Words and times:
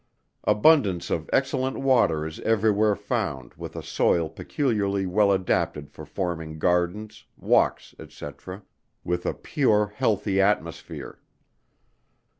Abundance 0.45 1.11
of 1.11 1.29
excellent 1.31 1.77
water 1.79 2.25
is 2.25 2.39
every 2.39 2.71
where 2.71 2.95
found 2.95 3.53
with 3.53 3.75
a 3.75 3.83
soil 3.83 4.29
peculiarly 4.29 5.05
well 5.05 5.31
adapted 5.31 5.91
for 5.91 6.07
forming 6.07 6.57
gardens, 6.57 7.25
walks, 7.37 7.93
&c. 8.09 8.27
with 9.03 9.27
a 9.27 9.35
pure, 9.35 9.93
healthy 9.95 10.41
atmosphere. 10.41 11.19